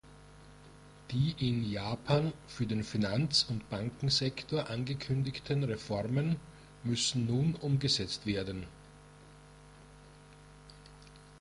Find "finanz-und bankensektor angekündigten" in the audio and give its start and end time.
2.83-5.63